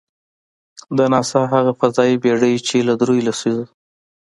د 0.97 0.99
ناسا 1.13 1.41
هغه 1.53 1.71
فضايي 1.79 2.15
بېړۍ، 2.23 2.55
چې 2.67 2.77
له 2.87 2.93
درېیو 3.01 3.25
لسیزو. 3.27 3.65